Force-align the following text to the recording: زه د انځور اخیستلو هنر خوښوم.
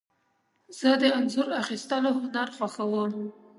زه 0.79 0.89
د 1.01 1.03
انځور 1.17 1.49
اخیستلو 1.63 2.09
هنر 2.19 2.47
خوښوم. 2.57 3.11